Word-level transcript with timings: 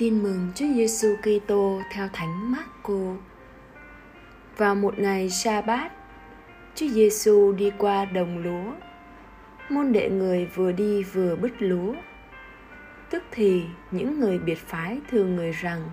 Tin 0.00 0.22
mừng 0.22 0.48
Chúa 0.54 0.66
Giêsu 0.74 1.16
Kitô 1.16 1.80
theo 1.92 2.08
Thánh 2.12 2.52
Marco. 2.52 3.16
Vào 4.56 4.74
một 4.74 4.98
ngày 4.98 5.30
sa-bát, 5.30 5.92
Chúa 6.74 6.88
Giêsu 6.88 7.52
đi 7.52 7.72
qua 7.78 8.04
đồng 8.04 8.38
lúa. 8.38 8.72
Môn 9.68 9.92
đệ 9.92 10.10
người 10.10 10.46
vừa 10.46 10.72
đi 10.72 11.02
vừa 11.02 11.36
bứt 11.36 11.52
lúa. 11.58 11.94
Tức 13.10 13.22
thì 13.30 13.62
những 13.90 14.20
người 14.20 14.38
biệt 14.38 14.58
phái 14.58 14.98
thường 15.10 15.36
người 15.36 15.52
rằng: 15.52 15.90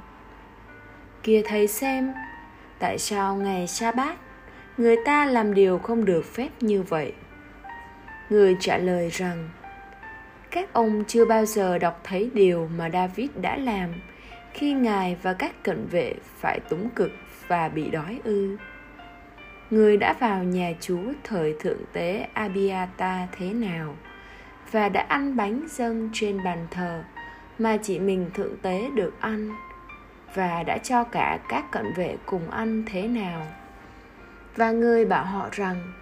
Kia 1.24 1.42
thầy 1.46 1.68
xem, 1.68 2.14
tại 2.80 2.98
sao 2.98 3.36
ngày 3.36 3.68
sa-bát 3.68 4.18
người 4.78 4.96
ta 5.06 5.26
làm 5.26 5.54
điều 5.54 5.78
không 5.78 6.06
được 6.06 6.26
phép 6.26 6.50
như 6.62 6.84
vậy? 6.84 7.14
Người 8.30 8.58
trả 8.60 8.78
lời 8.78 9.10
rằng: 9.10 9.50
các 10.58 10.74
ông 10.74 11.04
chưa 11.08 11.26
bao 11.26 11.46
giờ 11.46 11.78
đọc 11.78 12.02
thấy 12.04 12.30
điều 12.34 12.70
mà 12.78 12.90
David 12.94 13.30
đã 13.42 13.58
làm 13.58 13.90
khi 14.54 14.74
ngài 14.74 15.18
và 15.24 15.34
các 15.34 15.64
cận 15.64 15.88
vệ 15.92 16.14
phải 16.40 16.60
túng 16.60 16.90
cực 16.90 17.12
và 17.48 17.70
bị 17.70 17.90
đói 17.90 18.20
ư. 18.24 18.58
Người 19.70 19.98
đã 19.98 20.14
vào 20.20 20.44
nhà 20.44 20.74
Chúa 20.80 21.04
thời 21.24 21.56
thượng 21.60 21.82
tế 21.94 22.28
Abiata 22.34 23.28
thế 23.38 23.54
nào 23.54 23.96
và 24.72 24.90
đã 24.90 25.02
ăn 25.02 25.36
bánh 25.36 25.66
dâng 25.70 26.10
trên 26.14 26.44
bàn 26.44 26.68
thờ 26.72 27.04
mà 27.60 27.78
chỉ 27.78 28.00
mình 28.00 28.30
thượng 28.34 28.58
tế 28.62 28.90
được 28.96 29.14
ăn 29.20 29.50
và 30.36 30.64
đã 30.64 30.78
cho 30.78 31.04
cả 31.04 31.40
các 31.50 31.72
cận 31.72 31.94
vệ 31.96 32.18
cùng 32.26 32.50
ăn 32.50 32.84
thế 32.88 33.08
nào. 33.08 33.48
Và 34.56 34.72
người 34.72 35.06
bảo 35.06 35.26
họ 35.26 35.50
rằng 35.52 35.94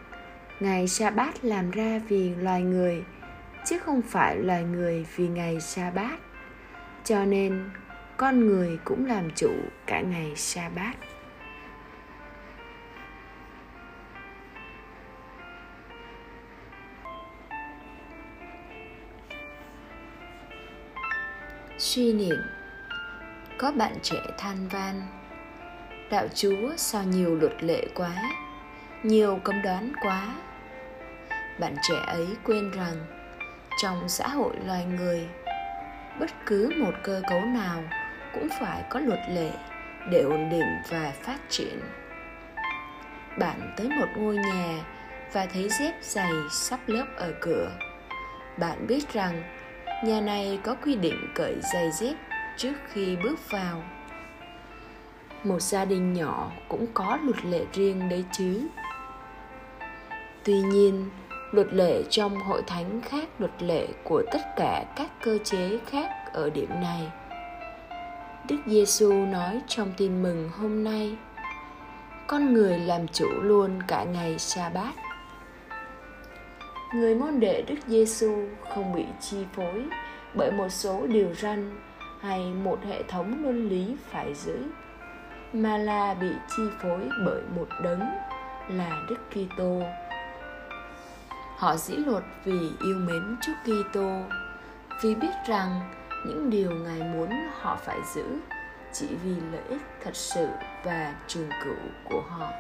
ngày 0.59 0.87
sa 0.87 1.09
bát 1.09 1.45
làm 1.45 1.71
ra 1.71 2.01
vì 2.07 2.35
loài 2.35 2.61
người 2.61 3.03
chứ 3.65 3.79
không 3.79 4.01
phải 4.01 4.35
loài 4.35 4.63
người 4.63 5.05
vì 5.15 5.27
ngày 5.27 5.61
sa 5.61 5.91
bát. 5.91 6.19
Cho 7.03 7.25
nên, 7.25 7.69
con 8.17 8.47
người 8.47 8.79
cũng 8.83 9.05
làm 9.05 9.31
chủ 9.35 9.51
cả 9.85 10.01
ngày 10.01 10.35
sa 10.35 10.69
bát. 10.75 10.93
Suy 21.77 22.13
niệm, 22.13 22.37
có 23.57 23.71
bạn 23.71 23.93
trẻ 24.01 24.17
than 24.37 24.67
van, 24.67 25.01
đạo 26.11 26.27
chúa 26.35 26.73
sao 26.77 27.03
nhiều 27.03 27.35
luật 27.35 27.63
lệ 27.63 27.87
quá, 27.95 28.15
nhiều 29.03 29.39
cấm 29.43 29.61
đoán 29.61 29.91
quá. 30.01 30.35
Bạn 31.59 31.75
trẻ 31.89 31.95
ấy 32.07 32.27
quên 32.43 32.71
rằng 32.71 33.14
trong 33.77 34.09
xã 34.09 34.27
hội 34.27 34.55
loài 34.65 34.85
người. 34.85 35.27
Bất 36.19 36.31
cứ 36.45 36.69
một 36.77 36.93
cơ 37.03 37.21
cấu 37.29 37.41
nào 37.41 37.83
cũng 38.33 38.47
phải 38.59 38.83
có 38.89 38.99
luật 38.99 39.19
lệ 39.29 39.51
để 40.11 40.21
ổn 40.21 40.49
định 40.49 40.81
và 40.89 41.13
phát 41.23 41.39
triển. 41.49 41.79
Bạn 43.39 43.73
tới 43.77 43.89
một 43.89 44.07
ngôi 44.17 44.35
nhà 44.35 44.83
và 45.33 45.45
thấy 45.45 45.69
dép 45.79 45.93
giày 46.01 46.31
sắp 46.51 46.79
lớp 46.87 47.05
ở 47.17 47.33
cửa. 47.41 47.71
Bạn 48.57 48.87
biết 48.87 49.13
rằng 49.13 49.43
nhà 50.03 50.21
này 50.21 50.59
có 50.63 50.75
quy 50.75 50.95
định 50.95 51.27
cởi 51.35 51.55
giày 51.73 51.91
dép 51.91 52.15
trước 52.57 52.73
khi 52.87 53.17
bước 53.23 53.51
vào. 53.51 53.83
Một 55.43 55.61
gia 55.61 55.85
đình 55.85 56.13
nhỏ 56.13 56.51
cũng 56.67 56.87
có 56.93 57.17
luật 57.23 57.45
lệ 57.45 57.65
riêng 57.73 58.09
đấy 58.09 58.25
chứ. 58.31 58.67
Tuy 60.43 60.53
nhiên 60.53 61.09
luật 61.55 61.73
lệ 61.73 62.03
trong 62.09 62.35
hội 62.35 62.61
thánh 62.67 63.01
khác 63.01 63.29
luật 63.39 63.63
lệ 63.63 63.87
của 64.03 64.23
tất 64.31 64.41
cả 64.55 64.85
các 64.95 65.11
cơ 65.23 65.37
chế 65.43 65.79
khác 65.85 66.09
ở 66.33 66.49
điểm 66.49 66.69
này. 66.69 67.11
Đức 68.49 68.57
giêsu 68.67 69.11
nói 69.11 69.61
trong 69.67 69.93
tin 69.97 70.23
mừng 70.23 70.49
hôm 70.49 70.83
nay, 70.83 71.17
con 72.27 72.53
người 72.53 72.79
làm 72.79 73.07
chủ 73.07 73.27
luôn 73.41 73.79
cả 73.87 74.03
ngày 74.03 74.39
sa 74.39 74.69
bát 74.69 74.93
người 76.95 77.15
môn 77.15 77.39
đệ 77.39 77.61
đức 77.67 77.75
giêsu 77.87 78.31
không 78.73 78.93
bị 78.93 79.05
chi 79.21 79.37
phối 79.53 79.85
bởi 80.33 80.51
một 80.51 80.69
số 80.69 81.07
điều 81.07 81.33
răn 81.33 81.71
hay 82.21 82.53
một 82.63 82.79
hệ 82.89 83.03
thống 83.03 83.43
luân 83.43 83.69
lý 83.69 83.95
phải 84.11 84.33
giữ, 84.33 84.57
mà 85.53 85.77
là 85.77 86.13
bị 86.13 86.29
chi 86.57 86.63
phối 86.81 87.09
bởi 87.25 87.41
một 87.55 87.67
đấng 87.83 88.01
là 88.69 89.05
đức 89.09 89.17
kitô. 89.29 89.81
Họ 91.57 91.75
dĩ 91.75 91.95
luật 91.95 92.23
vì 92.43 92.71
yêu 92.81 92.97
mến 92.99 93.37
Chúa 93.41 93.53
Kitô, 93.63 94.21
vì 95.03 95.15
biết 95.15 95.33
rằng 95.47 95.79
những 96.25 96.49
điều 96.49 96.71
Ngài 96.71 96.99
muốn 96.99 97.29
họ 97.59 97.77
phải 97.85 97.97
giữ 98.15 98.25
chỉ 98.93 99.07
vì 99.23 99.35
lợi 99.51 99.61
ích 99.69 99.81
thật 100.03 100.15
sự 100.15 100.47
và 100.83 101.15
trường 101.27 101.49
cửu 101.63 101.75
của 102.09 102.21
họ. 102.21 102.51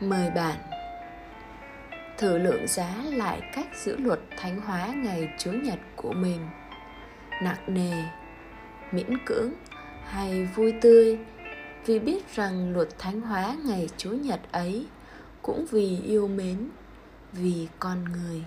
Mời 0.00 0.30
bạn 0.30 0.56
thử 2.18 2.38
lượng 2.38 2.66
giá 2.66 2.94
lại 3.04 3.40
cách 3.54 3.68
giữ 3.84 3.96
luật 3.96 4.20
thánh 4.36 4.60
hóa 4.60 4.86
ngày 4.86 5.28
Chúa 5.38 5.52
Nhật 5.52 5.78
của 5.96 6.12
mình. 6.12 6.48
Nặng 7.42 7.64
nề, 7.66 8.02
miễn 8.92 9.18
cưỡng 9.26 9.52
hay 10.04 10.44
vui 10.44 10.74
tươi 10.82 11.18
vì 11.86 11.98
biết 11.98 12.34
rằng 12.34 12.72
luật 12.72 12.88
thánh 12.98 13.20
hóa 13.20 13.56
ngày 13.64 13.88
Chúa 13.96 14.12
Nhật 14.12 14.40
ấy 14.52 14.86
cũng 15.42 15.66
vì 15.70 16.00
yêu 16.04 16.28
mến, 16.28 16.68
vì 17.32 17.68
con 17.78 18.04
người. 18.04 18.44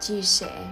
Chia 0.00 0.22
sẻ 0.22 0.66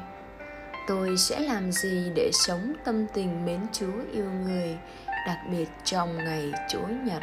Tôi 0.87 1.17
sẽ 1.19 1.41
làm 1.41 1.73
gì 1.73 2.11
để 2.15 2.31
sống 2.33 2.73
tâm 2.85 3.07
tình 3.15 3.45
mến 3.45 3.61
Chúa 3.73 3.93
yêu 4.13 4.31
người, 4.45 4.79
đặc 5.27 5.39
biệt 5.51 5.69
trong 5.85 6.17
ngày 6.17 6.53
Chúa 6.71 6.87
Nhật? 7.05 7.23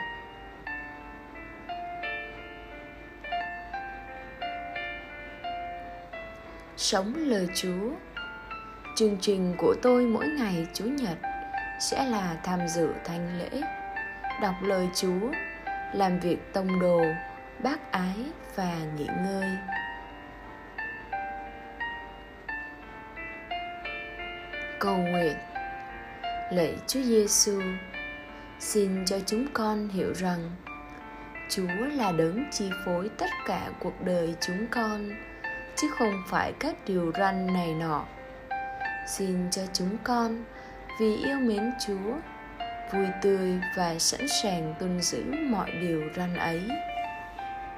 Sống 6.77 7.13
lời 7.15 7.47
Chúa. 7.55 7.89
Chương 8.95 9.17
trình 9.21 9.55
của 9.57 9.75
tôi 9.81 10.05
mỗi 10.05 10.27
ngày 10.27 10.67
Chủ 10.73 10.85
nhật 10.85 11.17
sẽ 11.79 12.05
là 12.05 12.37
tham 12.43 12.59
dự 12.67 12.89
thánh 13.05 13.39
lễ, 13.39 13.61
đọc 14.41 14.55
lời 14.61 14.89
Chúa, 14.95 15.31
làm 15.93 16.19
việc 16.19 16.53
tông 16.53 16.79
đồ, 16.79 17.01
bác 17.63 17.91
ái 17.91 18.15
và 18.55 18.77
nghỉ 18.97 19.07
ngơi. 19.25 19.49
Cầu 24.79 24.97
nguyện 24.97 25.35
Lạy 26.51 26.75
Chúa 26.87 27.01
Giêsu, 27.01 27.61
xin 28.59 29.05
cho 29.05 29.19
chúng 29.25 29.47
con 29.53 29.89
hiểu 29.89 30.13
rằng 30.13 30.51
Chúa 31.49 31.85
là 31.91 32.11
đấng 32.11 32.45
chi 32.51 32.69
phối 32.85 33.09
tất 33.17 33.29
cả 33.45 33.69
cuộc 33.79 34.01
đời 34.05 34.35
chúng 34.41 34.67
con 34.71 35.09
chứ 35.75 35.87
không 35.97 36.23
phải 36.27 36.53
các 36.59 36.75
điều 36.87 37.11
răn 37.17 37.47
này 37.47 37.73
nọ. 37.73 38.05
Xin 39.07 39.49
cho 39.51 39.61
chúng 39.73 39.97
con, 40.03 40.43
vì 40.99 41.15
yêu 41.15 41.39
mến 41.39 41.71
chúa, 41.87 42.13
vui 42.93 43.07
tươi 43.21 43.59
và 43.77 43.99
sẵn 43.99 44.21
sàng 44.43 44.75
tuân 44.79 45.01
giữ 45.01 45.23
mọi 45.49 45.71
điều 45.81 46.01
răn 46.15 46.35
ấy. 46.35 46.61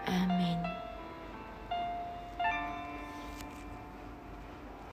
Amen. 0.05 0.84